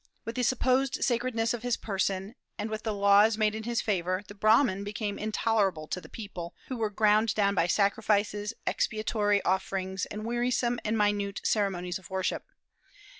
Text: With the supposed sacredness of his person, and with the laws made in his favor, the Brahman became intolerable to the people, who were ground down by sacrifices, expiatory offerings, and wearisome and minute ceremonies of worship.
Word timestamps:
With 0.25 0.33
the 0.35 0.41
supposed 0.41 1.03
sacredness 1.03 1.53
of 1.53 1.61
his 1.61 1.77
person, 1.77 2.33
and 2.57 2.71
with 2.71 2.81
the 2.81 2.91
laws 2.91 3.37
made 3.37 3.53
in 3.53 3.65
his 3.65 3.81
favor, 3.83 4.23
the 4.27 4.33
Brahman 4.33 4.83
became 4.83 5.19
intolerable 5.19 5.87
to 5.89 6.01
the 6.01 6.09
people, 6.09 6.55
who 6.69 6.77
were 6.77 6.89
ground 6.89 7.35
down 7.35 7.53
by 7.53 7.67
sacrifices, 7.67 8.55
expiatory 8.65 9.43
offerings, 9.45 10.07
and 10.07 10.25
wearisome 10.25 10.79
and 10.83 10.97
minute 10.97 11.39
ceremonies 11.43 11.99
of 11.99 12.09
worship. 12.09 12.45